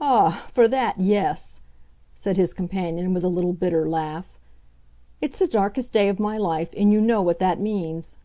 "Ah, 0.00 0.44
for 0.50 0.66
that, 0.66 0.98
yes!" 0.98 1.60
said 2.16 2.36
his 2.36 2.52
companion, 2.52 3.14
with 3.14 3.22
a 3.24 3.28
little 3.28 3.52
bitter 3.52 3.88
laugh. 3.88 4.40
"It's 5.20 5.38
the 5.38 5.46
darkest 5.46 5.92
day 5.92 6.08
of 6.08 6.18
my 6.18 6.36
life—and 6.36 6.90
you 6.92 7.00
know 7.00 7.22
what 7.22 7.38
that 7.38 7.60
means." 7.60 8.16